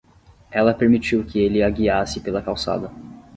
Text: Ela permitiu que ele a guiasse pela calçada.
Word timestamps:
Ela 0.49 0.73
permitiu 0.73 1.23
que 1.23 1.37
ele 1.37 1.61
a 1.61 1.69
guiasse 1.69 2.21
pela 2.21 2.41
calçada. 2.41 2.89